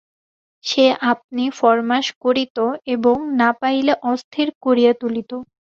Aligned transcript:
সে 0.63 0.83
আপনি 1.11 1.43
ফরমাশ 1.59 2.05
করিত 2.23 2.57
এবং 2.95 3.15
না 3.39 3.49
পাইলে 3.59 3.93
অস্থির 4.11 4.47
করিয়া 4.63 4.91
তুলিত। 5.01 5.31